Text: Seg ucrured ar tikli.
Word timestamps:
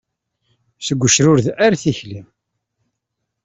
Seg 0.85 0.99
ucrured 1.05 1.47
ar 1.65 1.73
tikli. 1.81 2.21